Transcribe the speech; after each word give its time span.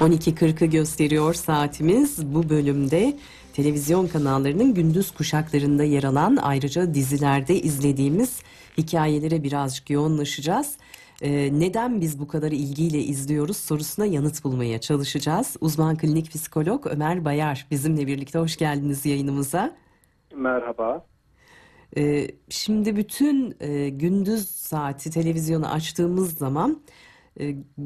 12.40'ı 0.00 0.66
gösteriyor 0.66 1.34
saatimiz. 1.34 2.34
Bu 2.34 2.48
bölümde 2.48 3.16
televizyon 3.52 4.06
kanallarının 4.06 4.74
gündüz 4.74 5.10
kuşaklarında 5.10 5.84
yer 5.84 6.02
alan 6.02 6.36
ayrıca 6.36 6.94
dizilerde 6.94 7.60
izlediğimiz 7.60 8.42
hikayelere 8.78 9.42
birazcık 9.42 9.90
yoğunlaşacağız. 9.90 10.76
Ee, 11.22 11.50
neden 11.52 12.00
biz 12.00 12.20
bu 12.20 12.28
kadar 12.28 12.52
ilgiyle 12.52 12.98
izliyoruz 12.98 13.56
sorusuna 13.56 14.06
yanıt 14.06 14.44
bulmaya 14.44 14.80
çalışacağız. 14.80 15.56
Uzman 15.60 15.96
klinik 15.96 16.30
psikolog 16.30 16.86
Ömer 16.86 17.24
Bayar 17.24 17.66
bizimle 17.70 18.06
birlikte 18.06 18.38
hoş 18.38 18.56
geldiniz 18.56 19.06
yayınımıza. 19.06 19.76
Merhaba. 20.34 21.06
Ee, 21.96 22.28
şimdi 22.48 22.96
bütün 22.96 23.56
e, 23.60 23.88
gündüz 23.88 24.48
saati 24.48 25.10
televizyonu 25.10 25.72
açtığımız 25.72 26.38
zaman 26.38 26.80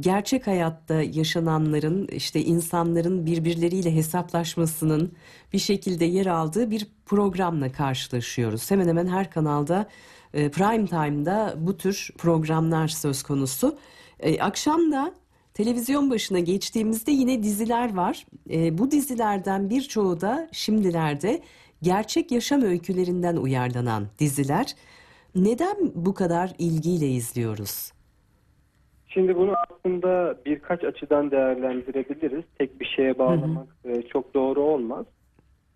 gerçek 0.01 0.47
hayatta 0.47 1.03
yaşananların 1.03 2.09
işte 2.09 2.45
insanların 2.45 3.27
birbirleriyle 3.27 3.95
hesaplaşmasının 3.95 5.13
bir 5.53 5.59
şekilde 5.59 6.05
yer 6.05 6.27
aldığı 6.27 6.71
bir 6.71 6.87
programla 7.07 7.73
karşılaşıyoruz. 7.73 8.71
Hemen 8.71 8.89
hemen 8.89 9.07
her 9.07 9.31
kanalda 9.31 9.89
e, 10.35 10.51
prime 10.51 10.87
time'da 10.87 11.55
bu 11.57 11.77
tür 11.77 12.11
programlar 12.19 12.89
söz 12.89 13.23
konusu. 13.23 13.79
E, 14.21 14.41
akşam 14.41 14.93
da 14.93 15.15
televizyon 15.55 16.11
başına 16.11 16.39
geçtiğimizde 16.39 17.11
yine 17.11 17.43
diziler 17.43 17.95
var. 17.95 18.27
E, 18.51 18.79
bu 18.79 18.91
dizilerden 18.91 19.71
birçoğu 19.71 20.21
da 20.21 20.49
şimdilerde 20.53 21.43
gerçek 21.83 22.33
yaşam 22.33 22.63
öykülerinden 22.63 23.37
uyarlanan 23.37 24.07
diziler. 24.19 24.75
Neden 25.35 25.77
bu 25.95 26.15
kadar 26.15 26.55
ilgiyle 26.59 27.09
izliyoruz? 27.09 27.93
Şimdi 29.15 29.37
bunu 29.37 29.55
aslında 29.69 30.37
birkaç 30.47 30.85
açıdan 30.85 31.31
değerlendirebiliriz. 31.31 32.45
Tek 32.59 32.81
bir 32.81 32.87
şeye 32.87 33.19
bağlamak 33.19 33.69
e, 33.85 34.03
çok 34.03 34.35
doğru 34.35 34.61
olmaz. 34.61 35.07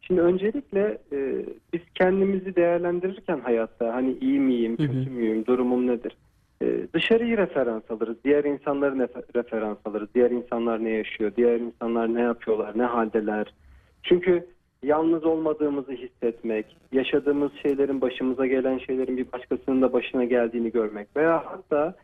Şimdi 0.00 0.20
öncelikle 0.20 0.98
e, 1.12 1.46
biz 1.72 1.80
kendimizi 1.94 2.56
değerlendirirken 2.56 3.40
hayatta 3.40 3.94
hani 3.94 4.12
iyi 4.20 4.40
miyim, 4.40 4.78
Hı 4.78 4.82
hı. 4.82 4.86
kötü 4.86 5.10
müyüm, 5.10 5.46
durumum 5.46 5.86
nedir? 5.86 6.16
E, 6.62 6.66
dışarıyı 6.94 7.36
referans 7.36 7.90
alırız. 7.90 8.16
Diğer 8.24 8.44
insanları 8.44 9.08
referans 9.34 9.78
alırız. 9.84 10.08
Diğer 10.14 10.30
insanlar 10.30 10.84
ne 10.84 10.90
yaşıyor, 10.90 11.32
diğer 11.36 11.60
insanlar 11.60 12.14
ne 12.14 12.20
yapıyorlar, 12.20 12.78
ne 12.78 12.84
haldeler. 12.84 13.54
Çünkü 14.02 14.46
yalnız 14.82 15.24
olmadığımızı 15.24 15.92
hissetmek, 15.92 16.76
yaşadığımız 16.92 17.52
şeylerin, 17.62 18.00
başımıza 18.00 18.46
gelen 18.46 18.78
şeylerin 18.78 19.16
bir 19.16 19.32
başkasının 19.32 19.82
da 19.82 19.92
başına 19.92 20.24
geldiğini 20.24 20.70
görmek 20.72 21.16
veya 21.16 21.44
hatta 21.46 21.94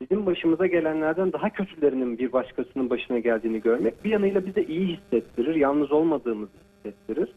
bizim 0.00 0.26
başımıza 0.26 0.66
gelenlerden 0.66 1.32
daha 1.32 1.50
kötülerinin 1.50 2.18
bir 2.18 2.32
başkasının 2.32 2.90
başına 2.90 3.18
geldiğini 3.18 3.60
görmek 3.60 4.04
bir 4.04 4.10
yanıyla 4.10 4.46
bize 4.46 4.62
iyi 4.62 4.96
hissettirir, 4.96 5.54
yalnız 5.54 5.92
olmadığımızı 5.92 6.52
hissettirir. 6.76 7.32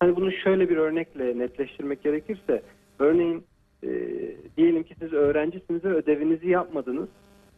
Hani 0.00 0.16
bunu 0.16 0.32
şöyle 0.32 0.68
bir 0.68 0.76
örnekle 0.76 1.38
netleştirmek 1.38 2.02
gerekirse, 2.02 2.62
örneğin 2.98 3.44
e, 3.82 3.88
diyelim 4.56 4.82
ki 4.82 4.94
siz 4.98 5.12
öğrencisiniz 5.12 5.84
ve 5.84 5.88
ödevinizi 5.88 6.48
yapmadınız. 6.48 7.08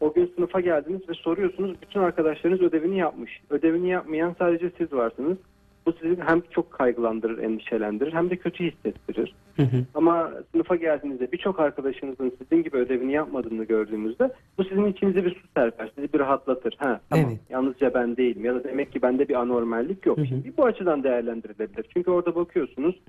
O 0.00 0.12
gün 0.12 0.32
sınıfa 0.36 0.60
geldiniz 0.60 1.08
ve 1.08 1.14
soruyorsunuz 1.14 1.76
bütün 1.82 2.00
arkadaşlarınız 2.00 2.60
ödevini 2.60 2.98
yapmış. 2.98 3.40
Ödevini 3.50 3.88
yapmayan 3.88 4.36
sadece 4.38 4.70
siz 4.78 4.92
varsınız. 4.92 5.38
Bu 5.86 5.92
sizi 5.92 6.16
hem 6.26 6.42
çok 6.50 6.72
kaygılandırır, 6.72 7.38
endişelendirir 7.38 8.12
hem 8.12 8.30
de 8.30 8.36
kötü 8.36 8.64
hissettirir. 8.64 9.34
Hı 9.56 9.62
hı. 9.62 9.84
Ama 9.94 10.32
sınıfa 10.52 10.76
geldiğinizde 10.76 11.32
birçok 11.32 11.60
arkadaşınızın 11.60 12.32
sizin 12.42 12.62
gibi 12.62 12.76
ödevini 12.76 13.12
yapmadığını 13.12 13.64
gördüğünüzde 13.64 14.32
bu 14.58 14.64
sizin 14.64 14.84
içinize 14.86 15.24
bir 15.24 15.34
su 15.34 15.46
serper, 15.56 15.90
sizi 15.94 16.12
bir 16.12 16.18
rahatlatır. 16.18 16.74
Ha, 16.78 17.00
tamam, 17.10 17.26
Evet. 17.28 17.40
yalnızca 17.50 17.94
ben 17.94 18.16
değilim 18.16 18.44
ya 18.44 18.54
da 18.54 18.64
demek 18.64 18.92
ki 18.92 19.02
bende 19.02 19.28
bir 19.28 19.34
anormallik 19.34 20.06
yok. 20.06 20.18
Hı 20.18 20.22
hı. 20.22 20.26
Şimdi 20.26 20.52
bu 20.56 20.64
açıdan 20.64 21.02
değerlendirilebilir. 21.02 21.86
Çünkü 21.94 22.10
orada 22.10 22.34
bakıyorsunuz 22.34 23.00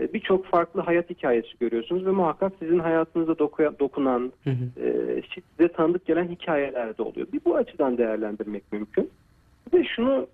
e, 0.00 0.12
birçok 0.12 0.46
farklı 0.46 0.80
hayat 0.80 1.10
hikayesi 1.10 1.58
görüyorsunuz 1.60 2.06
ve 2.06 2.10
muhakkak 2.10 2.52
sizin 2.58 2.78
hayatınıza 2.78 3.32
dokuya- 3.32 3.78
dokunan, 3.78 4.32
Hı 4.44 4.50
hı. 4.50 4.80
e, 4.86 5.22
size 5.58 5.72
tanıdık 5.72 6.06
gelen 6.06 6.28
hikayeler 6.28 6.98
de 6.98 7.02
oluyor. 7.02 7.26
Bir 7.32 7.40
bu 7.44 7.56
açıdan 7.56 7.98
değerlendirmek 7.98 8.72
mümkün. 8.72 9.10
Bir 9.72 9.78
de 9.78 9.84
şunu 9.96 10.26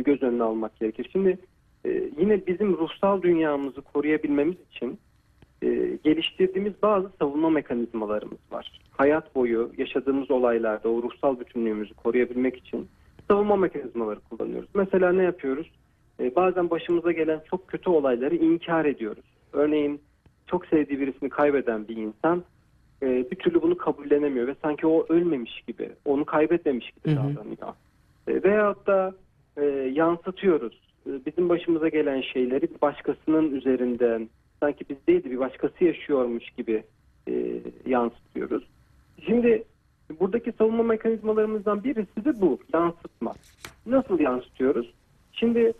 göz 0.00 0.22
önüne 0.22 0.42
almak 0.42 0.80
gerekir. 0.80 1.08
Şimdi 1.12 1.38
e, 1.84 2.10
yine 2.18 2.46
bizim 2.46 2.76
ruhsal 2.78 3.22
dünyamızı 3.22 3.80
koruyabilmemiz 3.80 4.56
için 4.70 4.98
e, 5.62 5.98
geliştirdiğimiz 6.04 6.72
bazı 6.82 7.10
savunma 7.18 7.50
mekanizmalarımız 7.50 8.38
var. 8.50 8.80
Hayat 8.90 9.34
boyu 9.34 9.72
yaşadığımız 9.78 10.30
olaylarda 10.30 10.88
o 10.88 11.02
ruhsal 11.02 11.40
bütünlüğümüzü 11.40 11.94
koruyabilmek 11.94 12.56
için 12.56 12.88
savunma 13.30 13.56
mekanizmaları 13.56 14.20
kullanıyoruz. 14.20 14.68
Mesela 14.74 15.12
ne 15.12 15.22
yapıyoruz? 15.22 15.70
E, 16.20 16.36
bazen 16.36 16.70
başımıza 16.70 17.12
gelen 17.12 17.40
çok 17.50 17.68
kötü 17.68 17.90
olayları 17.90 18.36
inkar 18.36 18.84
ediyoruz. 18.84 19.24
Örneğin 19.52 20.00
çok 20.46 20.66
sevdiği 20.66 21.00
birisini 21.00 21.28
kaybeden 21.28 21.88
bir 21.88 21.96
insan 21.96 22.44
e, 23.02 23.30
bir 23.30 23.36
türlü 23.36 23.62
bunu 23.62 23.76
kabullenemiyor 23.76 24.46
ve 24.46 24.54
sanki 24.62 24.86
o 24.86 25.06
ölmemiş 25.08 25.60
gibi, 25.66 25.90
onu 26.04 26.24
kaybetmemiş 26.24 26.90
gibi 26.90 27.16
davranıyor. 27.16 27.74
E, 28.28 28.42
veyahut 28.42 28.86
da 28.86 29.14
e, 29.56 29.64
yansıtıyoruz. 29.92 30.80
E, 31.06 31.10
bizim 31.26 31.48
başımıza 31.48 31.88
gelen 31.88 32.20
şeyleri 32.20 32.68
başkasının 32.82 33.54
üzerinden 33.54 34.28
sanki 34.60 34.84
biz 34.90 34.96
değil 35.06 35.24
de 35.24 35.30
bir 35.30 35.38
başkası 35.38 35.84
yaşıyormuş 35.84 36.50
gibi 36.50 36.82
e, 37.28 37.32
yansıtıyoruz. 37.86 38.64
Şimdi 39.26 39.64
buradaki 40.20 40.52
savunma 40.52 40.82
mekanizmalarımızdan 40.82 41.84
birisi 41.84 42.24
de 42.24 42.40
bu 42.40 42.58
yansıtma. 42.74 43.34
Nasıl 43.86 44.20
yansıtıyoruz? 44.20 44.94
Şimdi 45.32 45.72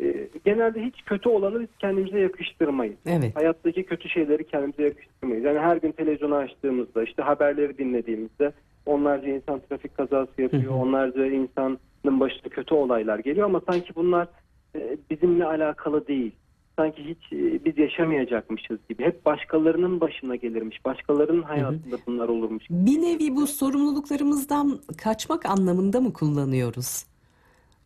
e, 0.00 0.28
genelde 0.44 0.82
hiç 0.82 1.02
kötü 1.06 1.28
olanı 1.28 1.60
biz 1.60 1.68
kendimize 1.78 2.20
yakıştırmayız. 2.20 2.96
Evet. 3.06 3.36
Hayattaki 3.36 3.84
kötü 3.84 4.08
şeyleri 4.08 4.46
kendimize 4.46 4.82
yakıştırmayız. 4.82 5.44
Yani 5.44 5.58
her 5.58 5.76
gün 5.76 5.92
televizyonu 5.92 6.34
açtığımızda, 6.34 7.02
işte 7.02 7.22
haberleri 7.22 7.78
dinlediğimizde 7.78 8.52
onlarca 8.88 9.28
insan 9.28 9.60
trafik 9.68 9.96
kazası 9.96 10.42
yapıyor, 10.42 10.74
onlarca 10.74 11.26
insanın 11.26 11.78
başına 12.04 12.48
kötü 12.50 12.74
olaylar 12.74 13.18
geliyor 13.18 13.46
ama 13.46 13.60
sanki 13.70 13.94
bunlar 13.94 14.28
e, 14.74 14.96
bizimle 15.10 15.44
alakalı 15.44 16.06
değil. 16.06 16.32
Sanki 16.76 17.04
hiç 17.04 17.32
e, 17.32 17.64
biz 17.64 17.78
yaşamayacakmışız 17.78 18.78
gibi. 18.88 19.04
Hep 19.04 19.24
başkalarının 19.26 20.00
başına 20.00 20.36
gelirmiş, 20.36 20.84
başkalarının 20.84 21.42
hayatında 21.42 21.96
bunlar 22.06 22.28
olurmuş. 22.28 22.64
Bir 22.70 23.02
nevi 23.02 23.36
bu 23.36 23.46
sorumluluklarımızdan 23.46 24.78
kaçmak 24.96 25.46
anlamında 25.46 26.00
mı 26.00 26.12
kullanıyoruz? 26.12 27.04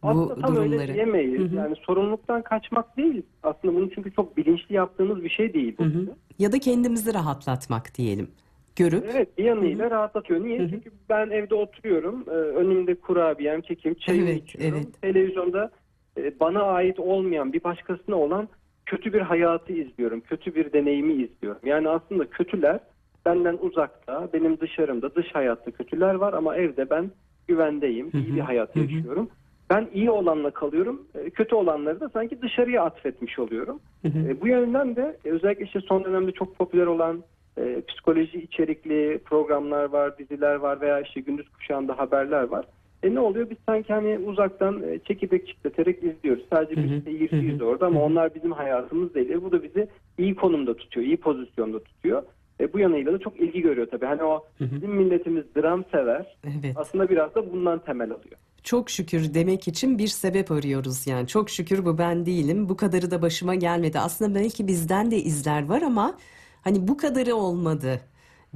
Bu 0.02 0.08
Aslında 0.08 0.34
tam 0.34 0.56
öyle 0.56 0.70
durumları. 0.70 0.94
diyemeyiz. 0.94 1.40
Hı 1.40 1.44
hı. 1.44 1.56
Yani 1.56 1.76
sorumluluktan 1.86 2.42
kaçmak 2.42 2.96
değil. 2.96 3.22
Aslında 3.42 3.74
bunu 3.74 3.90
çünkü 3.94 4.12
çok 4.12 4.36
bilinçli 4.36 4.74
yaptığımız 4.74 5.24
bir 5.24 5.28
şey 5.28 5.54
değil. 5.54 5.74
bu. 5.78 5.84
Hı 5.84 5.88
hı. 5.88 6.06
Ya 6.38 6.52
da 6.52 6.58
kendimizi 6.58 7.14
rahatlatmak 7.14 7.94
diyelim. 7.94 8.28
Görüp 8.76 9.04
Evet 9.14 9.38
bir 9.38 9.44
yanıyla 9.44 9.90
rahatlatıyor. 9.90 10.44
Niye? 10.44 10.58
Hı 10.58 10.62
hı. 10.62 10.70
Çünkü 10.70 10.90
ben 11.08 11.30
evde 11.30 11.54
oturuyorum. 11.54 12.24
e, 12.28 12.30
Önümde 12.32 12.94
kurabiyem, 12.94 13.60
kekim, 13.60 13.94
çayımı 13.94 14.30
Evet, 14.30 14.42
içiyorum. 14.42 14.78
evet. 14.78 15.02
Televizyonda 15.02 15.70
e, 16.18 16.40
bana 16.40 16.62
ait 16.62 16.98
olmayan 17.00 17.52
bir 17.52 17.64
başkasına 17.64 18.16
olan 18.16 18.48
kötü 18.86 19.12
bir 19.12 19.20
hayatı 19.20 19.72
izliyorum. 19.72 20.20
Kötü 20.20 20.54
bir 20.54 20.72
deneyimi 20.72 21.12
izliyorum. 21.12 21.60
Yani 21.64 21.88
aslında 21.88 22.24
kötüler 22.26 22.80
benden 23.26 23.58
uzakta, 23.60 24.28
benim 24.32 24.60
dışarımda, 24.60 25.14
dış 25.14 25.34
hayatta 25.34 25.70
kötüler 25.70 26.14
var 26.14 26.32
ama 26.32 26.56
evde 26.56 26.90
ben 26.90 27.10
güvendeyim, 27.48 28.12
Hı 28.12 28.18
iyi 28.18 28.34
bir 28.34 28.40
hayat 28.40 28.76
hı 28.76 28.80
hı. 28.80 28.84
yaşıyorum. 28.84 29.28
Ben 29.70 29.88
iyi 29.94 30.10
olanla 30.10 30.50
kalıyorum, 30.50 31.06
e, 31.14 31.30
kötü 31.30 31.54
olanları 31.54 32.00
da 32.00 32.08
sanki 32.08 32.42
dışarıya 32.42 32.82
atfetmiş 32.84 33.38
oluyorum. 33.38 33.80
Hı 34.02 34.08
hı. 34.08 34.40
Bu 34.40 34.48
yönden 34.48 34.96
de 34.96 35.16
özellikle 35.24 35.64
işte 35.64 35.80
son 35.80 36.04
dönemde 36.04 36.32
çok 36.32 36.58
popüler 36.58 36.86
olan 36.86 37.22
e, 37.58 37.82
psikoloji 37.88 38.38
içerikli 38.38 39.20
programlar 39.24 39.84
var, 39.84 40.18
diziler 40.18 40.54
var 40.54 40.80
veya 40.80 41.00
işte 41.00 41.20
gündüz 41.20 41.48
kuşağında 41.48 41.98
haberler 41.98 42.42
var. 42.42 42.66
E 43.02 43.14
ne 43.14 43.20
oluyor? 43.20 43.50
Biz 43.50 43.58
sanki 43.66 43.92
hani 43.92 44.18
uzaktan 44.18 44.82
e, 44.82 44.98
çekirdek 44.98 45.46
çitleterek 45.46 46.02
izliyoruz. 46.02 46.44
Sadece 46.50 46.80
hı, 46.80 46.84
bir 46.84 47.02
seyirciyiz 47.02 47.62
orada 47.62 47.86
ama 47.86 48.02
onlar 48.02 48.34
bizim 48.34 48.52
hayatımız 48.52 49.14
değil. 49.14 49.30
E, 49.30 49.42
bu 49.42 49.52
da 49.52 49.62
bizi 49.62 49.88
iyi 50.18 50.34
konumda 50.34 50.76
tutuyor, 50.76 51.06
iyi 51.06 51.16
pozisyonda 51.16 51.82
tutuyor. 51.82 52.22
E, 52.60 52.72
bu 52.72 52.78
yanıyla 52.78 53.12
da 53.12 53.18
çok 53.18 53.40
ilgi 53.40 53.60
görüyor 53.62 53.86
tabii. 53.90 54.06
Hani 54.06 54.22
o 54.22 54.44
bizim 54.60 54.90
milletimiz 54.90 55.44
dram 55.56 55.84
sever. 55.92 56.36
Evet. 56.44 56.76
Aslında 56.76 57.08
biraz 57.08 57.34
da 57.34 57.52
bundan 57.52 57.78
temel 57.78 58.10
alıyor. 58.10 58.36
Çok 58.62 58.90
şükür 58.90 59.34
demek 59.34 59.68
için 59.68 59.98
bir 59.98 60.06
sebep 60.06 60.50
arıyoruz 60.50 61.06
yani. 61.06 61.26
Çok 61.26 61.50
şükür 61.50 61.84
bu 61.84 61.98
ben 61.98 62.26
değilim. 62.26 62.68
Bu 62.68 62.76
kadarı 62.76 63.10
da 63.10 63.22
başıma 63.22 63.54
gelmedi. 63.54 63.98
Aslında 63.98 64.34
belki 64.34 64.66
bizden 64.66 65.10
de 65.10 65.16
izler 65.16 65.68
var 65.68 65.82
ama 65.82 66.16
hani 66.62 66.88
bu 66.88 66.96
kadarı 66.96 67.36
olmadı 67.36 68.00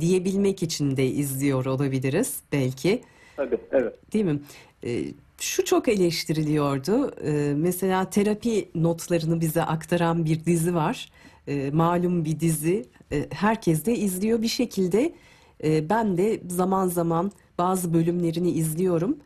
diyebilmek 0.00 0.62
için 0.62 0.96
de 0.96 1.06
izliyor 1.06 1.64
olabiliriz 1.66 2.40
belki. 2.52 3.02
Tabii, 3.36 3.58
evet. 3.72 4.12
Değil 4.12 4.24
mi? 4.24 4.40
Ee, 4.84 5.04
şu 5.38 5.64
çok 5.64 5.88
eleştiriliyordu. 5.88 7.10
Ee, 7.24 7.54
mesela 7.56 8.10
terapi 8.10 8.68
notlarını 8.74 9.40
bize 9.40 9.62
aktaran 9.62 10.24
bir 10.24 10.44
dizi 10.44 10.74
var. 10.74 11.10
Ee, 11.48 11.70
malum 11.70 12.24
bir 12.24 12.40
dizi. 12.40 12.86
Ee, 13.12 13.26
herkes 13.30 13.86
de 13.86 13.96
izliyor 13.96 14.42
bir 14.42 14.48
şekilde. 14.48 15.12
ben 15.64 16.18
de 16.18 16.40
zaman 16.48 16.88
zaman 16.88 17.32
bazı 17.58 17.94
bölümlerini 17.94 18.50
izliyorum. 18.50 19.16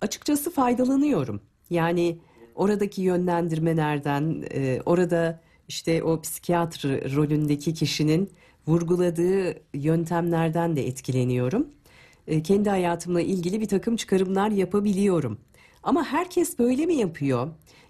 açıkçası 0.00 0.50
faydalanıyorum. 0.50 1.40
Yani 1.70 2.18
oradaki 2.54 3.02
yönlendirmelerden, 3.02 4.44
e, 4.54 4.80
orada 4.86 5.40
işte 5.68 6.02
o 6.02 6.20
psikiyatr 6.20 6.86
rolündeki 7.16 7.74
kişinin 7.74 8.30
vurguladığı 8.68 9.54
yöntemlerden 9.74 10.76
de 10.76 10.86
etkileniyorum. 10.86 11.66
E, 12.26 12.42
kendi 12.42 12.70
hayatımla 12.70 13.20
ilgili 13.20 13.60
bir 13.60 13.68
takım 13.68 13.96
çıkarımlar 13.96 14.50
yapabiliyorum. 14.50 15.38
Ama 15.82 16.04
herkes 16.04 16.58
böyle 16.58 16.86
mi 16.86 16.94
yapıyor? 16.94 17.48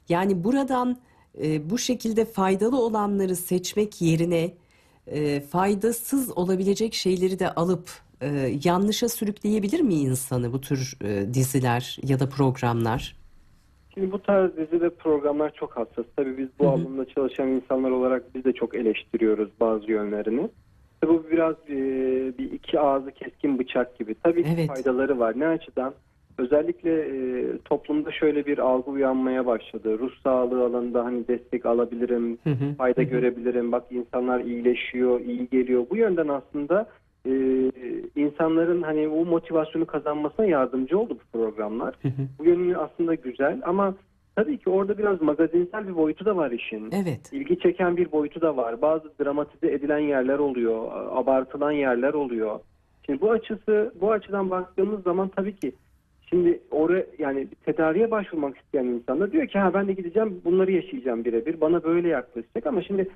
Yani 0.09 0.45
buradan 0.45 0.99
e, 1.43 1.71
bu 1.71 1.79
şekilde 1.79 2.25
faydalı 2.25 2.83
olanları 2.83 3.37
seçmek 3.37 4.01
yerine 4.01 4.55
e, 5.07 5.41
faydasız 5.41 6.39
olabilecek 6.39 6.95
şeyleri 6.95 7.39
de 7.39 7.55
alıp 7.55 7.91
e, 8.21 8.59
yanlışa 8.65 9.09
sürükleyebilir 9.09 9.81
mi 9.81 9.95
insanı 9.95 10.53
bu 10.53 10.61
tür 10.61 10.99
diziler 11.35 11.99
ya 12.03 12.21
da 12.21 12.29
programlar? 12.29 13.18
Şimdi 13.99 14.12
bu 14.12 14.23
tarz 14.23 14.56
dizi 14.56 14.81
ve 14.83 14.91
programlar 14.91 15.50
çok 15.55 15.77
hassas. 15.77 16.05
Tabii 16.17 16.39
biz 16.39 16.49
bu 16.59 16.69
alanda 16.69 17.05
çalışan 17.05 17.49
insanlar 17.49 17.91
olarak 17.91 18.35
biz 18.35 18.45
de 18.45 18.53
çok 18.53 18.75
eleştiriyoruz 18.75 19.49
bazı 19.61 19.91
yönlerini. 19.91 20.49
Bu 21.06 21.25
biraz 21.31 21.55
e, 21.69 21.77
bir 22.39 22.53
iki 22.53 22.81
ağzı 22.81 23.11
keskin 23.11 23.59
bıçak 23.59 23.99
gibi. 23.99 24.15
Tabii 24.23 24.43
ki 24.43 24.50
Evet. 24.55 24.69
faydaları 24.69 25.19
var. 25.19 25.35
Ne 25.37 25.47
açıdan? 25.47 25.95
Özellikle 26.39 26.91
e, 27.00 27.45
toplumda 27.65 28.12
şöyle 28.12 28.47
bir 28.47 28.59
algı 28.59 28.91
uyanmaya 28.91 29.47
başladı. 29.47 29.99
Ruh 29.99 30.12
sağlığı 30.25 30.65
alanında 30.65 31.05
hani 31.05 31.29
destek 31.29 31.67
alabilirim, 31.67 32.39
Hı 32.44 32.51
hı, 32.51 32.75
fayda 32.79 33.01
hı 33.01 33.06
hı. 33.06 33.11
görebilirim. 33.11 33.73
Bak 33.73 33.85
insanlar 33.91 34.41
iyileşiyor, 34.41 35.21
iyi 35.21 35.49
geliyor. 35.49 35.87
Bu 35.91 35.97
yönden 35.97 36.29
aslında 36.29 36.87
e, 37.29 37.33
insanların 38.17 38.83
hani 38.83 39.11
bu 39.11 39.27
motivasyonu 39.27 39.87
kazanmasına 39.87 40.47
yardımcı 40.47 40.99
oldu 40.99 41.19
bu 41.21 41.39
programlar. 41.39 41.95
Hı 42.03 42.09
hı. 42.09 42.23
Bu 42.39 42.45
yönü 42.45 42.77
aslında 42.77 43.15
güzel 43.15 43.61
ama 43.65 43.95
tabii 44.37 44.59
ki 44.59 44.71
orada 44.71 44.99
biraz 44.99 45.23
magazinsel 45.23 45.89
bir 45.89 45.97
boyutu 45.97 46.25
da 46.25 46.37
var 46.37 46.51
işin. 46.51 46.91
Evet. 46.93 47.33
İlgi 47.33 47.59
çeken 47.59 47.97
bir 47.97 48.13
boyutu 48.13 48.41
da 48.41 48.57
var. 48.57 48.83
Bazı 48.83 49.13
dramatize 49.21 49.73
edilen 49.73 49.99
yerler 49.99 50.39
oluyor, 50.39 50.91
abartılan 51.11 51.73
yerler 51.73 52.15
oluyor. 52.15 52.61
Şimdi 53.07 53.21
bu 53.21 53.31
açısı 53.31 53.93
bu 54.01 54.13
açıdan 54.13 54.51
baktığımız 54.51 55.03
zaman 55.03 55.29
tabii 55.29 55.57
ki 55.57 55.73
şimdi 56.29 56.61
oraya 56.71 57.07
yani 57.19 57.49
tedaviye 57.65 58.11
başvurmak 58.11 58.57
isteyen 58.59 58.85
insan 58.85 59.21
da 59.21 59.33
diyor 59.33 59.47
ki 59.47 59.59
ha 59.59 59.75
ben 59.75 59.89
de 59.89 59.93
gideceğim 59.93 60.41
bunları 60.45 60.73
yaşayacağım 60.73 61.25
birebir. 61.25 61.61
Bana 61.61 61.85
böyle 61.85 62.09
yaklaşacak 62.09 62.67
ama 62.67 62.83
şimdi 62.83 63.09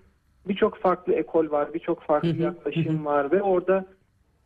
birçok 0.49 0.77
farklı 0.77 1.13
ekol 1.13 1.51
var, 1.51 1.75
birçok 1.75 2.03
farklı 2.03 2.43
yaklaşım 2.43 3.05
var 3.05 3.33
ve 3.33 3.43
orada 3.43 3.85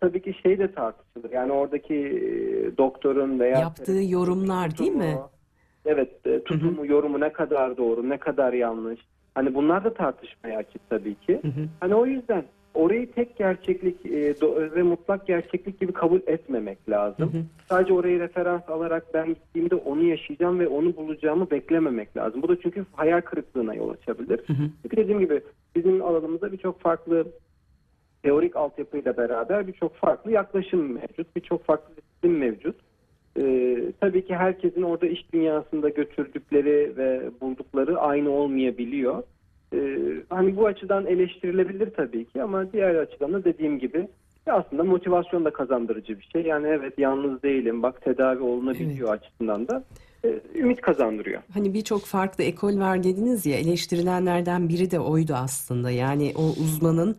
tabii 0.00 0.22
ki 0.22 0.34
şey 0.42 0.58
de 0.58 0.72
tartışılır. 0.72 1.30
Yani 1.32 1.52
oradaki 1.52 1.94
e, 1.94 2.76
doktorun 2.78 3.40
veya 3.40 3.58
Yaptığı 3.58 4.02
yorumlar 4.02 4.78
değil 4.78 4.92
mi? 4.92 5.04
tutumu, 5.04 5.30
Evet, 5.86 6.26
e, 6.26 6.42
tutumu, 6.42 6.86
yorumu 6.86 7.20
ne 7.20 7.32
kadar 7.32 7.76
doğru, 7.76 8.08
ne 8.08 8.18
kadar 8.18 8.52
yanlış. 8.52 9.00
Hani 9.34 9.54
bunlar 9.54 9.84
da 9.84 9.94
tartışmaya 9.94 10.58
açık 10.58 10.90
tabii 10.90 11.14
ki. 11.14 11.40
Hı 11.42 11.48
hı. 11.48 11.68
Hani 11.80 11.94
o 11.94 12.06
yüzden 12.06 12.44
orayı 12.74 13.12
tek 13.12 13.36
gerçeklik 13.36 14.06
e, 14.06 14.34
ve 14.74 14.82
mutlak 14.82 15.26
gerçeklik 15.26 15.80
gibi 15.80 15.92
kabul 15.92 16.20
etmemek 16.26 16.90
lazım. 16.90 17.32
Hı 17.32 17.38
hı. 17.38 17.42
Sadece 17.68 17.92
orayı 17.92 18.20
referans 18.20 18.68
alarak 18.68 19.14
ben 19.14 19.26
gittiğimde 19.26 19.74
onu 19.74 20.02
yaşayacağım 20.02 20.58
ve 20.58 20.68
onu 20.68 20.96
bulacağımı 20.96 21.50
beklememek 21.50 22.16
lazım. 22.16 22.42
Bu 22.42 22.48
da 22.48 22.60
çünkü 22.60 22.84
hayal 22.92 23.20
kırıklığına 23.20 23.74
yol 23.74 23.90
açabilir. 23.90 24.40
Hı 24.46 24.52
hı. 24.52 24.70
Çünkü 24.82 24.96
dediğim 24.96 25.20
gibi 25.20 25.40
bizim 25.74 26.02
alanımızda 26.02 26.52
birçok 26.52 26.80
farklı 26.80 27.26
teorik 28.26 28.56
altyapıyla 28.56 29.16
beraber 29.16 29.66
birçok 29.66 29.94
farklı 29.94 30.32
yaklaşım 30.32 30.92
mevcut, 30.92 31.36
birçok 31.36 31.64
farklı 31.64 31.96
disiplin 31.96 32.32
mevcut. 32.32 32.76
Ee, 33.38 33.78
tabii 34.00 34.26
ki 34.26 34.36
herkesin 34.36 34.82
orada 34.82 35.06
iş 35.06 35.32
dünyasında 35.32 35.88
götürdükleri 35.88 36.96
ve 36.96 37.30
buldukları 37.40 37.98
aynı 37.98 38.30
olmayabiliyor. 38.30 39.22
Ee, 39.74 39.98
hani 40.28 40.56
bu 40.56 40.66
açıdan 40.66 41.06
eleştirilebilir 41.06 41.90
tabii 41.90 42.24
ki 42.24 42.42
ama 42.42 42.72
diğer 42.72 42.94
açıdan 42.94 43.32
da 43.32 43.44
dediğim 43.44 43.78
gibi 43.78 44.08
aslında 44.46 44.84
motivasyon 44.84 45.44
da 45.44 45.50
kazandırıcı 45.52 46.18
bir 46.18 46.28
şey. 46.32 46.42
Yani 46.42 46.66
evet 46.66 46.98
yalnız 46.98 47.42
değilim, 47.42 47.82
bak 47.82 48.02
tedavi 48.02 48.42
olunabiliyor 48.42 49.08
açısından 49.08 49.68
da 49.68 49.84
e, 50.24 50.40
ümit 50.54 50.80
kazandırıyor. 50.80 51.42
Hani 51.54 51.74
birçok 51.74 52.04
farklı 52.04 52.44
ekol 52.44 52.78
var 52.78 53.04
dediniz 53.04 53.46
ya 53.46 53.56
eleştirilenlerden 53.56 54.68
biri 54.68 54.90
de 54.90 55.00
oydu 55.00 55.34
aslında. 55.34 55.90
Yani 55.90 56.32
o 56.36 56.42
uzmanın 56.42 57.16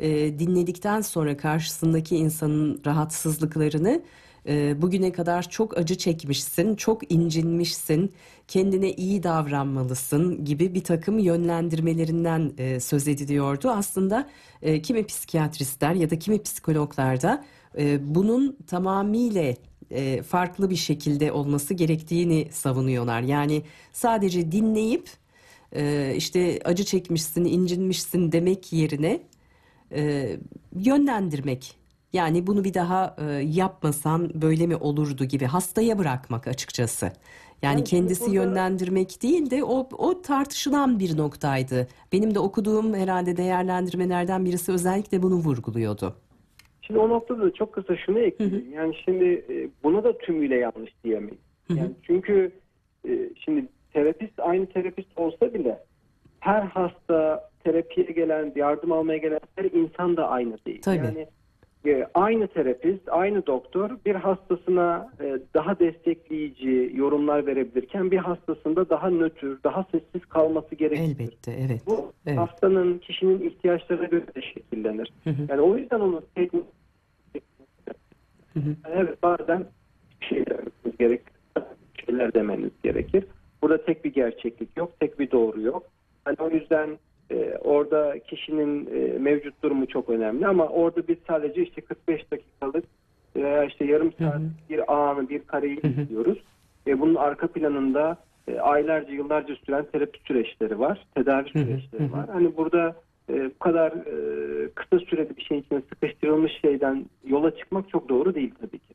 e, 0.00 0.38
dinledikten 0.38 1.00
sonra 1.00 1.36
karşısındaki 1.36 2.16
insanın 2.16 2.82
rahatsızlıklarını 2.86 4.02
e, 4.48 4.82
bugüne 4.82 5.12
kadar 5.12 5.50
çok 5.50 5.78
acı 5.78 5.98
çekmişsin, 5.98 6.76
çok 6.76 7.12
incinmişsin, 7.12 8.12
kendine 8.48 8.92
iyi 8.92 9.22
davranmalısın 9.22 10.44
gibi 10.44 10.74
bir 10.74 10.84
takım 10.84 11.18
yönlendirmelerinden 11.18 12.52
e, 12.58 12.80
söz 12.80 13.08
ediliyordu. 13.08 13.70
Aslında 13.70 14.28
e, 14.62 14.82
kimi 14.82 15.06
psikiyatristler 15.06 15.94
ya 15.94 16.10
da 16.10 16.18
kimi 16.18 16.42
psikologlar 16.42 17.22
da 17.22 17.44
e, 17.78 18.14
bunun 18.14 18.56
tamamıyla 18.66 19.54
e, 19.90 20.22
farklı 20.22 20.70
bir 20.70 20.76
şekilde 20.76 21.32
olması 21.32 21.74
gerektiğini 21.74 22.48
savunuyorlar. 22.52 23.20
Yani 23.22 23.62
sadece 23.92 24.52
dinleyip 24.52 25.10
e, 25.76 26.12
işte 26.16 26.60
acı 26.64 26.84
çekmişsin, 26.84 27.44
incinmişsin 27.44 28.32
demek 28.32 28.72
yerine 28.72 29.20
e, 29.94 30.36
yönlendirmek. 30.76 31.76
Yani 32.12 32.46
bunu 32.46 32.64
bir 32.64 32.74
daha 32.74 33.16
e, 33.18 33.32
yapmasan 33.32 34.30
böyle 34.42 34.66
mi 34.66 34.76
olurdu 34.76 35.24
gibi 35.24 35.44
hastaya 35.44 35.98
bırakmak 35.98 36.48
açıkçası. 36.48 37.12
Yani 37.62 37.84
kendisi 37.84 38.20
burada- 38.20 38.34
yönlendirmek 38.34 39.22
değil 39.22 39.50
de 39.50 39.64
o, 39.64 39.88
o 39.98 40.22
tartışılan 40.22 40.98
bir 40.98 41.16
noktaydı. 41.16 41.88
Benim 42.12 42.34
de 42.34 42.38
okuduğum 42.38 42.94
herhalde 42.94 43.36
değerlendirmelerden 43.36 44.44
birisi 44.44 44.72
özellikle 44.72 45.22
bunu 45.22 45.34
vurguluyordu. 45.34 46.14
Şimdi 46.82 47.00
o 47.00 47.08
noktada 47.08 47.42
da 47.42 47.54
çok 47.54 47.72
kısa 47.72 47.96
şunu 47.96 48.18
ekleyeyim. 48.18 48.72
Yani 48.72 48.94
şimdi 49.04 49.24
e, 49.24 49.68
buna 49.82 50.04
da 50.04 50.18
tümüyle 50.18 50.56
yanlış 50.56 50.90
diyemeyiz. 51.04 51.38
Hı 51.66 51.74
hı. 51.74 51.78
Yani 51.78 51.90
çünkü 52.02 52.52
e, 53.08 53.30
şimdi 53.44 53.66
terapist 53.92 54.40
aynı 54.40 54.66
terapist 54.66 55.18
olsa 55.18 55.54
bile 55.54 55.78
her 56.40 56.62
hasta 56.62 57.50
terapiye 57.64 58.06
gelen, 58.06 58.52
yardım 58.56 58.92
almaya 58.92 59.18
gelen 59.18 59.40
her 59.56 59.64
insan 59.64 60.16
da 60.16 60.28
aynı 60.28 60.58
değil. 60.66 60.82
Tabii. 60.82 60.96
Yani 60.96 61.26
e, 61.86 62.06
aynı 62.14 62.46
terapist, 62.46 63.08
aynı 63.08 63.46
doktor 63.46 63.90
bir 64.06 64.14
hastasına 64.14 65.08
e, 65.20 65.38
daha 65.54 65.78
destekleyici 65.78 66.92
yorumlar 66.94 67.46
verebilirken 67.46 68.10
bir 68.10 68.18
hastasında 68.18 68.90
daha 68.90 69.10
nötr, 69.10 69.46
daha 69.64 69.86
sessiz 69.92 70.26
kalması 70.28 70.74
gerekir. 70.74 71.02
Elbette 71.02 71.52
evet. 71.52 71.82
Bu 71.86 72.12
Evet. 72.26 72.38
hastanın, 72.38 72.98
kişinin 72.98 73.50
ihtiyaçlarına 73.50 74.06
göre 74.06 74.34
de 74.34 74.42
şekillenir. 74.42 75.12
Hı 75.24 75.30
hı. 75.30 75.42
Yani 75.48 75.60
o 75.60 75.76
yüzden 75.76 76.00
onu 76.00 76.22
tek 76.34 76.52
Hı 76.52 76.58
hı. 78.60 78.76
yani 78.84 78.94
evet 78.94 79.22
bazen 79.22 79.64
bir 80.20 80.26
şeyler 80.26 80.60
gerekir. 80.98 81.32
şeyler 82.06 82.34
demeniz 82.34 82.70
gerekir. 82.82 83.24
Burada 83.62 83.84
tek 83.84 84.04
bir 84.04 84.12
gerçeklik 84.12 84.76
yok, 84.76 85.00
tek 85.00 85.18
bir 85.18 85.30
doğru 85.30 85.60
yok. 85.60 85.82
Hani 86.38 86.50
o 86.50 86.54
yüzden 86.54 86.98
e, 87.30 87.58
orada 87.60 88.18
kişinin 88.18 88.86
e, 88.86 89.18
mevcut 89.18 89.62
durumu 89.62 89.86
çok 89.86 90.10
önemli 90.10 90.46
ama 90.46 90.68
orada 90.68 91.08
biz 91.08 91.16
sadece 91.26 91.62
işte 91.62 91.80
45 91.80 92.30
dakikalık 92.30 92.84
veya 93.36 93.64
işte 93.64 93.84
yarım 93.84 94.12
Hı 94.18 94.24
hı. 94.24 94.30
saat 94.30 94.40
bir 94.70 94.94
anı, 94.94 95.28
bir 95.28 95.38
kareyi 95.38 95.82
Hı 95.82 95.88
hı. 95.88 96.00
izliyoruz. 96.00 96.38
ve 96.86 97.00
bunun 97.00 97.14
arka 97.14 97.46
planında 97.46 98.16
e, 98.48 98.58
aylarca, 98.58 99.12
yıllarca 99.12 99.54
süren 99.66 99.86
terapi 99.92 100.18
süreçleri 100.26 100.78
var, 100.78 101.06
tedavi 101.14 101.54
Hı 101.54 101.58
hı, 101.58 101.64
süreçleri 101.64 102.02
hı 102.02 102.06
hı. 102.06 102.12
var. 102.12 102.28
Hani 102.32 102.56
burada 102.56 102.96
e, 103.30 103.44
bu 103.44 103.58
kadar 103.58 103.92
e, 103.92 104.68
kısa 104.74 104.98
sürede 104.98 105.36
bir 105.36 105.42
şeyin 105.42 105.62
içine 105.62 105.82
sıkıştırılmış 105.88 106.52
şeyden 106.62 107.06
yola 107.24 107.56
çıkmak 107.56 107.88
çok 107.88 108.08
doğru 108.08 108.34
değil 108.34 108.54
tabii 108.60 108.78
ki. 108.78 108.94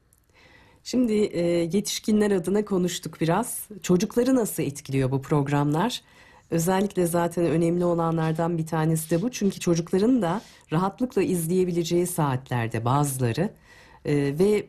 Şimdi 0.84 1.14
e, 1.14 1.42
yetişkinler 1.48 2.32
adına 2.32 2.66
konuştuk 2.66 3.18
biraz. 3.22 3.70
Çocukları 3.82 4.36
nasıl 4.36 4.64
etkiliyor 4.64 5.12
bu 5.12 5.22
programlar? 5.22 6.02
Özellikle 6.52 7.06
zaten 7.06 7.46
önemli 7.46 7.86
olanlardan 7.86 8.58
bir 8.58 8.66
tanesi 8.66 9.12
de 9.12 9.22
bu. 9.22 9.32
Çünkü 9.32 9.60
çocukların 9.60 10.22
da 10.22 10.42
rahatlıkla 10.72 11.22
izleyebileceği 11.22 12.08
saatlerde 12.08 12.86
bazıları 12.86 13.50
e, 14.06 14.16
ve 14.16 14.66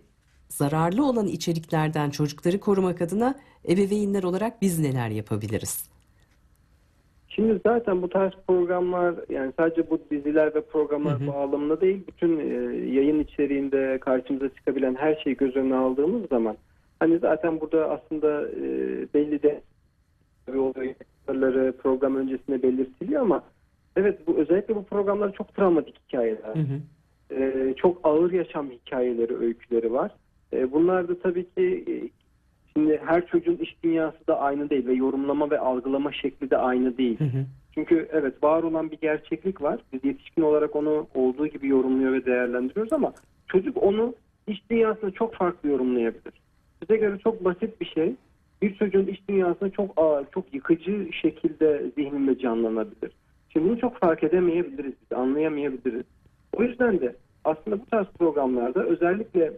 zararlı 0.48 1.08
olan 1.08 1.26
içeriklerden 1.26 2.10
çocukları 2.10 2.60
korumak 2.60 3.02
adına 3.02 3.34
ebeveynler 3.68 4.22
olarak 4.22 4.62
biz 4.62 4.78
neler 4.78 5.08
yapabiliriz? 5.08 5.90
Şimdi 7.28 7.60
zaten 7.66 8.02
bu 8.02 8.08
tarz 8.08 8.32
programlar 8.48 9.14
yani 9.28 9.52
sadece 9.56 9.90
bu 9.90 9.98
diziler 10.10 10.54
ve 10.54 10.60
programlar 10.60 11.20
Hı 11.20 11.24
hı. 11.24 11.26
bağlamında 11.26 11.80
değil 11.80 12.06
bütün 12.08 12.38
e, 12.38 12.44
yayın 12.94 13.20
içeriğinde 13.20 13.98
karşımıza 14.00 14.48
çıkabilen 14.48 14.94
her 14.94 15.14
şeyi 15.14 15.36
göz 15.36 15.56
önüne 15.56 15.74
aldığımız 15.74 16.28
zaman 16.28 16.56
hani 17.00 17.18
zaten 17.18 17.60
burada 17.60 17.90
aslında 17.90 18.48
e, 18.48 18.64
belli 19.14 19.42
de 19.42 19.60
tabii 20.46 20.58
oluyor, 20.58 21.72
program 21.72 22.16
öncesinde 22.16 22.62
belirtiliyor 22.62 23.22
ama 23.22 23.42
evet 23.96 24.26
bu 24.26 24.36
özellikle 24.36 24.76
bu 24.76 24.84
programlar 24.84 25.32
çok 25.32 25.54
travmatik 25.54 25.96
hikayeler. 26.08 26.54
Hı 26.54 26.60
hı. 26.60 26.80
E, 27.34 27.74
çok 27.74 28.00
ağır 28.04 28.32
yaşam 28.32 28.70
hikayeleri, 28.70 29.36
öyküleri 29.36 29.92
var. 29.92 30.10
E, 30.52 30.72
bunlar 30.72 31.08
da 31.08 31.18
tabii 31.18 31.44
ki 31.44 31.84
e, 31.88 31.94
Şimdi 32.76 33.00
her 33.04 33.26
çocuğun 33.26 33.56
iş 33.56 33.76
dünyası 33.84 34.26
da 34.26 34.40
aynı 34.40 34.70
değil 34.70 34.86
ve 34.86 34.94
yorumlama 34.94 35.50
ve 35.50 35.58
algılama 35.58 36.12
şekli 36.12 36.50
de 36.50 36.56
aynı 36.56 36.98
değil. 36.98 37.18
Hı 37.20 37.24
hı. 37.24 37.46
Çünkü 37.74 38.08
evet 38.12 38.42
var 38.42 38.62
olan 38.62 38.90
bir 38.90 38.96
gerçeklik 38.96 39.62
var. 39.62 39.80
Biz 39.92 40.04
yetişkin 40.04 40.42
olarak 40.42 40.76
onu 40.76 41.06
olduğu 41.14 41.46
gibi 41.46 41.68
yorumluyor 41.68 42.12
ve 42.12 42.26
değerlendiriyoruz 42.26 42.92
ama 42.92 43.12
çocuk 43.46 43.82
onu 43.82 44.14
iş 44.46 44.70
dünyasında 44.70 45.10
çok 45.10 45.34
farklı 45.34 45.68
yorumlayabilir. 45.68 46.32
Bize 46.82 46.96
göre 46.96 47.18
çok 47.18 47.44
basit 47.44 47.80
bir 47.80 47.86
şey. 47.86 48.14
Bir 48.62 48.74
çocuğun 48.74 49.06
iş 49.06 49.28
dünyasında 49.28 49.70
çok 49.70 49.90
ağır, 49.96 50.26
çok 50.34 50.54
yıkıcı 50.54 51.08
şekilde 51.22 51.90
zihninde 51.96 52.38
canlanabilir. 52.38 53.12
Şimdi 53.48 53.68
bunu 53.68 53.78
çok 53.78 54.00
fark 54.00 54.24
edemeyebiliriz, 54.24 54.92
biz 55.02 55.18
anlayamayabiliriz. 55.18 56.04
O 56.56 56.62
yüzden 56.62 57.00
de 57.00 57.16
aslında 57.44 57.80
bu 57.80 57.86
tarz 57.86 58.06
programlarda 58.18 58.84
özellikle 58.84 59.52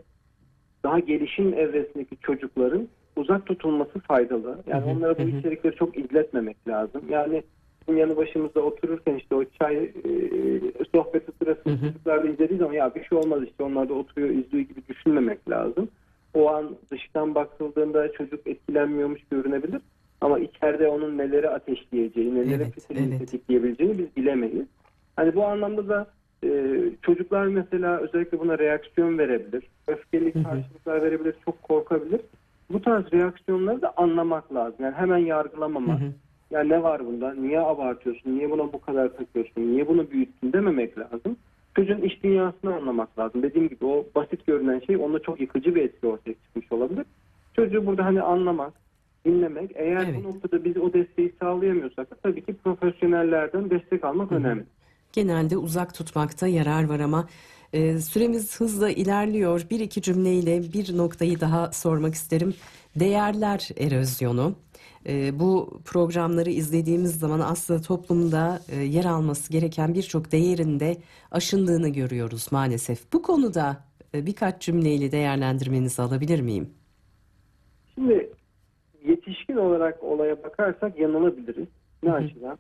daha 0.85 0.99
gelişim 0.99 1.55
evresindeki 1.55 2.17
çocukların 2.17 2.89
uzak 3.17 3.47
tutulması 3.47 3.99
faydalı. 3.99 4.59
Yani 4.67 4.85
Hı 4.85 4.91
hı, 4.91 4.91
onlara 4.91 5.19
bu 5.19 5.23
hı 5.23 5.29
içerikleri 5.29 5.77
çok 5.77 5.99
izletmemek 5.99 6.69
lazım. 6.69 7.03
Yani 7.09 7.43
bizim 7.81 7.99
yanı 7.99 8.17
başımızda 8.17 8.61
otururken 8.61 9.15
işte 9.15 9.35
o 9.35 9.45
çay 9.45 9.77
e, 9.77 9.91
sohbeti 10.95 11.33
sırasında 11.43 11.75
Hı 11.75 11.77
hı. 11.77 11.87
çocuklar 11.87 12.25
da 12.25 12.29
izlediği 12.29 12.59
zaman 12.59 12.73
ya 12.73 12.95
bir 12.95 13.05
şey 13.05 13.19
olmaz 13.19 13.43
işte 13.45 13.63
onlar 13.63 13.89
da 13.89 13.95
oturuyor 13.95 14.29
izliyor 14.29 14.65
gibi 14.65 14.81
düşünmemek 14.89 15.51
lazım. 15.51 15.89
O 16.35 16.49
an 16.49 16.77
dıştan 16.91 17.35
bakıldığında 17.35 18.13
çocuk 18.13 18.47
etkilenmiyormuş 18.47 19.21
görünebilir. 19.31 19.81
Ama 20.21 20.39
içeride 20.39 20.89
onun 20.89 21.19
neleri 21.19 21.49
ateşleyeceği, 21.51 22.35
neleri 22.35 22.55
Evet, 22.55 22.75
evet. 22.91 23.19
tetikleyebileceğini 23.19 23.99
biz 23.99 24.17
bilemeyiz. 24.17 24.67
Hani 25.17 25.35
bu 25.35 25.45
anlamda 25.45 25.89
da 25.89 26.07
e, 26.45 26.49
çocuklar 27.03 27.47
mesela 27.47 27.99
özellikle 27.99 28.41
buna 28.41 28.59
reaksiyon 28.59 29.19
verebilir. 29.19 29.65
Öfkeli 29.87 30.33
karşılıklar 30.43 31.03
verebilir, 31.03 31.35
çok 31.45 31.63
korkabilir. 31.63 32.21
Bu 32.71 32.83
tarz 32.83 33.13
reaksiyonları 33.13 33.83
da 33.83 33.93
anlamak 33.97 34.55
lazım. 34.55 34.77
Yani 34.85 34.95
hemen 34.95 35.19
Hı 35.19 35.25
yargılamamak. 35.27 36.01
hı. 36.01 36.13
Ya 36.51 36.61
ne 36.61 36.83
var 36.83 37.07
bunda? 37.07 37.35
Niye 37.35 37.61
abartıyorsun? 37.61 38.39
Niye 38.39 38.51
buna 38.51 38.73
bu 38.73 38.81
kadar 38.81 39.09
takıyorsun? 39.17 39.61
Niye 39.73 39.89
bunu 39.89 40.11
büyüttün 40.11 40.53
dememek 40.53 40.99
lazım. 40.99 41.37
Çocuğun 41.79 42.01
iş 42.01 42.23
dünyasını 42.23 42.75
anlamak 42.75 43.19
lazım. 43.19 43.43
Dediğim 43.43 43.69
gibi 43.69 43.85
o 43.85 44.07
basit 44.15 44.47
görünen 44.47 44.81
şey 44.87 44.97
onda 44.97 45.19
çok 45.19 45.41
yıkıcı 45.41 45.75
bir 45.75 45.83
etki 45.83 46.07
ortaya 46.07 46.35
çıkmış 46.35 46.73
olabilir. 46.73 47.05
Çocuğu 47.57 47.87
burada 47.87 48.05
hani 48.05 48.23
anlamak, 48.23 48.73
dinlemek. 49.27 49.71
Eğer 49.75 50.05
Evet. 50.05 50.17
bu 50.17 50.29
noktada 50.29 50.65
biz 50.65 50.77
o 50.77 50.93
desteği 50.93 51.33
sağlayamıyorsak 51.41 52.11
da 52.11 52.15
tabii 52.23 52.45
ki 52.45 52.55
profesyonellerden 52.65 53.71
destek 53.71 54.05
almak 54.05 54.31
Hı 54.31 54.35
önemli. 54.35 54.65
Genelde 55.13 55.57
uzak 55.57 55.95
tutmakta 55.95 56.49
yarar 56.49 56.89
var 56.89 57.01
ama 57.01 57.29
e, 57.73 57.99
süremiz 57.99 58.61
hızla 58.61 58.91
ilerliyor. 58.91 59.67
Bir 59.71 59.81
iki 59.81 60.03
cümleyle 60.03 60.63
bir 60.73 60.97
noktayı 60.97 61.41
daha 61.41 61.73
sormak 61.73 62.15
isterim. 62.15 62.55
Değerler 62.97 63.69
erozyonu. 63.77 64.55
E, 65.09 65.39
bu 65.41 65.81
programları 65.85 66.51
izlediğimiz 66.51 67.19
zaman 67.19 67.41
aslında 67.41 67.81
toplumda 67.83 68.59
e, 68.73 68.85
yer 68.85 69.05
alması 69.05 69.53
gereken 69.53 69.95
birçok 69.95 70.33
değerin 70.33 70.81
de 70.81 70.97
aşındığını 71.31 71.89
görüyoruz 71.89 72.53
maalesef. 72.53 73.13
Bu 73.13 73.23
konuda 73.23 73.77
e, 74.15 74.27
birkaç 74.27 74.63
cümleyle 74.63 75.13
değerlendirmenizi 75.13 76.03
alabilir 76.03 76.41
miyim? 76.41 76.71
Şimdi 77.95 78.31
yetişkin 79.05 79.57
olarak 79.57 80.03
olaya 80.03 80.43
bakarsak 80.43 80.99
yanılabiliriz. 80.99 81.69
Ne 82.03 82.11
hı. 82.11 82.15
açıdan? 82.15 82.59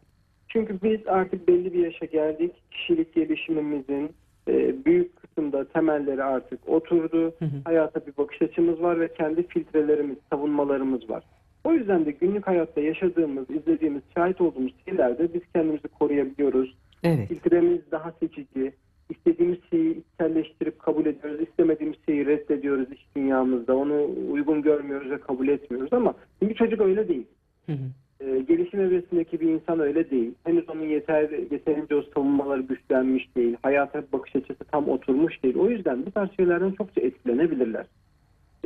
Çünkü 0.49 0.78
biz 0.83 1.00
artık 1.07 1.49
belli 1.49 1.73
bir 1.73 1.85
yaşa 1.85 2.05
geldik. 2.05 2.52
Kişilik 2.71 3.14
gelişimimizin 3.14 4.12
e, 4.49 4.85
büyük 4.85 5.17
kısımda 5.17 5.64
temelleri 5.64 6.25
artık 6.25 6.69
oturdu. 6.69 7.35
Hı 7.38 7.45
hı. 7.45 7.61
Hayata 7.64 8.07
bir 8.07 8.17
bakış 8.17 8.43
açımız 8.43 8.83
var 8.83 9.00
ve 9.00 9.14
kendi 9.14 9.47
filtrelerimiz, 9.47 10.17
savunmalarımız 10.31 11.11
var. 11.11 11.25
O 11.69 11.73
yüzden 11.73 12.07
de 12.07 12.11
günlük 12.11 12.47
hayatta 12.47 12.81
yaşadığımız, 12.81 13.51
izlediğimiz, 13.51 14.03
şahit 14.17 14.41
olduğumuz 14.41 14.73
şeylerde 14.85 15.35
biz 15.35 15.43
kendimizi 15.55 15.89
koruyabiliyoruz. 15.89 16.75
Evet. 17.05 17.29
Filtremiz 17.29 17.81
daha 17.91 18.13
seçici. 18.13 18.73
İstediğimiz 19.11 19.59
şeyi 19.71 19.97
içselleştirip 19.99 20.79
kabul 20.79 21.07
ediyoruz. 21.07 21.41
İstemediğimiz 21.41 21.97
şeyi 22.07 22.27
reddediyoruz 22.27 22.93
iş 22.93 23.07
dünyamızda. 23.17 23.77
Onu 23.77 24.07
uygun 24.31 24.63
görmüyoruz 24.63 25.11
ve 25.11 25.21
kabul 25.21 25.49
etmiyoruz 25.49 25.93
ama 25.93 26.15
bir 26.43 26.55
çocuk 26.55 26.81
öyle 26.81 27.09
değil. 27.09 27.27
Hı 27.67 27.73
hı. 27.73 27.87
Ee, 28.21 28.39
gelişim 28.49 28.81
evresindeki 28.81 29.41
bir 29.41 29.49
insan 29.49 29.81
öyle 29.81 30.11
değil. 30.11 30.35
Henüz 30.45 30.69
onun 30.69 30.89
yeter, 30.89 31.31
yeterince 31.51 31.95
o 31.95 32.03
savunmaları 32.15 32.61
güçlenmiş 32.63 33.37
değil. 33.37 33.57
Hayata 33.63 34.03
bakış 34.13 34.37
açısı 34.37 34.65
tam 34.73 34.89
oturmuş 34.89 35.43
değil. 35.43 35.57
O 35.59 35.71
yüzden 35.71 36.07
bu 36.07 36.11
tarz 36.11 36.37
şeylerden 36.37 36.71
çokça 36.71 37.01
etkilenebilirler. 37.01 37.87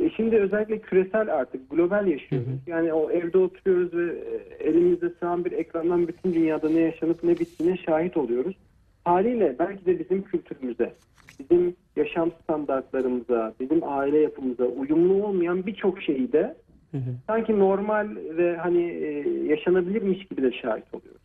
E 0.03 0.09
şimdi 0.09 0.37
özellikle 0.37 0.79
küresel 0.79 1.33
artık 1.33 1.69
global 1.69 2.07
yaşıyoruz. 2.07 2.47
Hı 2.47 2.51
hı. 2.51 2.57
Yani 2.67 2.93
o 2.93 3.11
evde 3.11 3.37
oturuyoruz 3.37 3.93
ve 3.93 4.15
e, 4.59 4.69
elimizde 4.69 5.09
sığan 5.19 5.45
bir 5.45 5.51
ekrandan 5.51 6.07
bütün 6.07 6.33
dünyada 6.33 6.69
ne 6.69 6.79
yaşanıp 6.79 7.23
ne 7.23 7.39
bittiğine 7.39 7.77
şahit 7.77 8.17
oluyoruz. 8.17 8.55
Haliyle 9.05 9.55
belki 9.59 9.85
de 9.85 9.99
bizim 9.99 10.23
kültürümüze, 10.23 10.93
bizim 11.39 11.75
yaşam 11.95 12.31
standartlarımıza, 12.43 13.53
bizim 13.59 13.81
aile 13.83 14.17
yapımıza 14.17 14.63
uyumlu 14.63 15.25
olmayan 15.25 15.65
birçok 15.65 16.01
şeyi 16.01 16.31
de 16.31 16.55
Hı 16.91 16.97
hı. 16.97 17.15
sanki 17.27 17.59
normal 17.59 18.07
ve 18.15 18.57
hani 18.57 18.83
e, 18.83 19.29
yaşanabilirmiş 19.43 20.25
gibi 20.25 20.41
de 20.41 20.51
şahit 20.51 20.93
oluyoruz. 20.93 21.21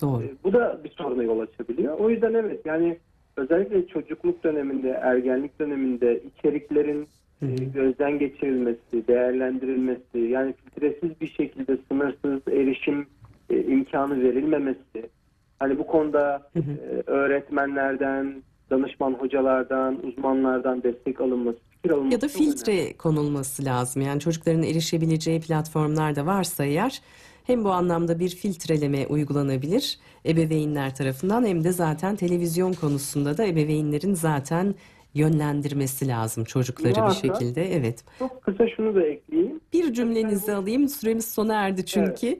Doğru. 0.00 0.22
Bu 0.44 0.52
da 0.52 0.80
bir 0.84 0.90
soruna 0.90 1.22
yol 1.22 1.40
açabiliyor. 1.40 1.98
O 1.98 2.10
yüzden 2.10 2.34
evet 2.34 2.66
yani 2.66 2.98
özellikle 3.36 3.86
çocukluk 3.86 4.44
döneminde, 4.44 4.90
ergenlik 4.90 5.60
döneminde 5.60 6.22
içeriklerin 6.22 7.08
Hı 7.40 7.46
hı. 7.46 7.56
gözden 7.74 8.18
geçirilmesi, 8.18 9.08
değerlendirilmesi, 9.08 10.18
yani 10.18 10.54
filtresiz 10.64 11.20
bir 11.20 11.28
şekilde 11.28 11.78
sınırsız 11.88 12.48
erişim 12.52 13.06
e, 13.50 13.62
imkanı 13.62 14.22
verilmemesi, 14.22 15.10
hani 15.58 15.78
bu 15.78 15.86
konuda 15.86 16.42
Hı 16.52 16.58
hı. 16.58 16.70
e, 16.70 17.10
öğretmenlerden, 17.10 18.42
danışman 18.70 19.12
hocalardan, 19.12 20.06
uzmanlardan 20.06 20.82
destek 20.82 21.20
alınması, 21.20 21.58
fikir 21.70 21.90
alınması 21.90 22.14
Ya 22.14 22.20
da 22.20 22.28
çok 22.28 22.40
önemli. 22.40 22.50
filtre 22.52 22.96
konulması 22.96 23.64
lazım. 23.64 24.02
Yani 24.02 24.20
çocukların 24.20 24.62
erişebileceği 24.62 25.40
platformlar 25.40 26.16
da 26.16 26.26
varsa 26.26 26.64
eğer 26.64 27.00
hem 27.44 27.64
bu 27.64 27.70
anlamda 27.70 28.18
bir 28.18 28.28
filtreleme 28.28 29.06
uygulanabilir 29.06 29.98
ebeveynler 30.26 30.94
tarafından 30.94 31.46
hem 31.46 31.64
de 31.64 31.72
zaten 31.72 32.16
televizyon 32.16 32.72
konusunda 32.72 33.38
da 33.38 33.46
ebeveynlerin 33.46 34.14
zaten 34.14 34.74
yönlendirmesi 35.16 36.08
lazım 36.08 36.44
çocukları 36.44 37.08
bir 37.08 37.14
şekilde. 37.14 37.74
Evet. 37.74 38.04
Çok 38.18 38.42
kısa 38.42 38.68
şunu 38.68 38.94
da 38.94 39.02
ekleyeyim. 39.02 39.60
Bir 39.72 39.92
cümlenizi 39.92 40.52
alayım. 40.52 40.88
Süremiz 40.88 41.30
sona 41.30 41.54
erdi 41.54 41.86
çünkü. 41.86 42.38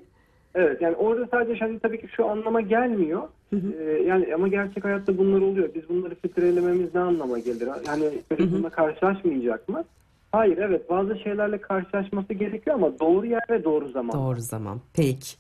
Evet 0.54 0.82
yani 0.82 0.96
orada 0.96 1.26
sadece 1.30 1.60
hani 1.60 1.78
tabii 1.78 2.00
ki 2.00 2.08
şu 2.16 2.26
anlama 2.26 2.60
gelmiyor. 2.60 3.22
Hı 3.50 3.56
hı. 3.56 3.72
Ee, 3.82 4.02
yani 4.02 4.34
ama 4.34 4.48
gerçek 4.48 4.84
hayatta 4.84 5.18
bunlar 5.18 5.40
oluyor. 5.40 5.68
Biz 5.74 5.88
bunları 5.88 6.14
filtrelememiz 6.14 6.94
ne 6.94 7.00
anlama 7.00 7.38
gelir? 7.38 7.68
Yani 7.86 8.04
çocuk 8.28 8.52
bununla 8.52 8.70
karşılaşmayacak 8.70 9.68
mı? 9.68 9.84
Hayır 10.32 10.58
evet 10.58 10.90
bazı 10.90 11.18
şeylerle 11.18 11.60
karşılaşması 11.60 12.34
gerekiyor 12.34 12.76
ama 12.76 12.98
doğru 12.98 13.26
yer 13.26 13.42
ve 13.50 13.64
doğru 13.64 13.88
zaman. 13.90 14.20
Doğru 14.20 14.40
zaman. 14.40 14.80
Peki. 14.94 15.36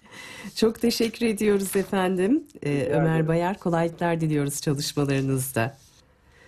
Çok 0.56 0.80
teşekkür 0.80 1.26
ediyoruz 1.26 1.76
efendim. 1.76 2.44
Ee, 2.62 2.88
Ömer. 2.92 3.28
Bayar 3.28 3.58
kolaylıklar 3.58 4.20
diliyoruz 4.20 4.60
çalışmalarınızda. 4.60 5.76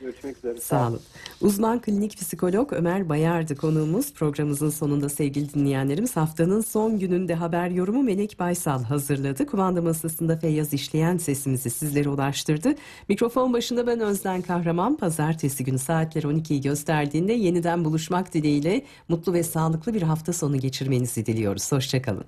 Görüşmek 0.00 0.36
üzere. 0.36 0.60
Sağ 0.60 0.88
olun. 0.88 1.00
Uzman 1.40 1.80
klinik 1.80 2.16
psikolog 2.16 2.72
Ömer 2.72 3.08
Bayar'dı 3.08 3.56
konuğumuz. 3.56 4.12
Programımızın 4.12 4.70
sonunda 4.70 5.08
sevgili 5.08 5.54
dinleyenlerimiz 5.54 6.16
haftanın 6.16 6.60
son 6.60 6.98
gününde 6.98 7.34
haber 7.34 7.70
yorumu 7.70 8.02
Melek 8.02 8.38
Baysal 8.38 8.82
hazırladı. 8.82 9.46
Kumanda 9.46 9.82
masasında 9.82 10.36
Feyyaz 10.36 10.72
işleyen 10.72 11.16
sesimizi 11.16 11.70
sizlere 11.70 12.08
ulaştırdı. 12.08 12.74
Mikrofon 13.08 13.52
başında 13.52 13.86
ben 13.86 14.00
Özden 14.00 14.42
Kahraman. 14.42 14.96
Pazartesi 14.96 15.64
günü 15.64 15.78
saatler 15.78 16.22
12'yi 16.22 16.60
gösterdiğinde 16.60 17.32
yeniden 17.32 17.84
buluşmak 17.84 18.34
dileğiyle 18.34 18.84
mutlu 19.08 19.32
ve 19.32 19.42
sağlıklı 19.42 19.94
bir 19.94 20.02
hafta 20.02 20.32
sonu 20.32 20.56
geçirmenizi 20.56 21.26
diliyoruz. 21.26 21.72
Hoşçakalın. 21.72 22.24